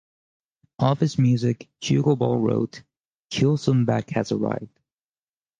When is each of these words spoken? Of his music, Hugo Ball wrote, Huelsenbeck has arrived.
Of 0.79 0.99
his 0.99 1.19
music, 1.19 1.69
Hugo 1.79 2.15
Ball 2.15 2.39
wrote, 2.39 2.81
Huelsenbeck 3.31 4.09
has 4.13 4.31
arrived. 4.31 4.79